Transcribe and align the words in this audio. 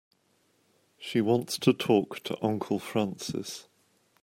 She 0.97 1.21
wants 1.21 1.59
to 1.59 1.73
talk 1.73 2.21
to 2.23 2.35
Uncle 2.43 2.79
Francis. 2.79 3.67